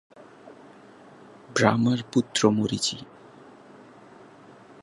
[1.55, 2.97] ব্রহ্মার পুত্র মরীচি।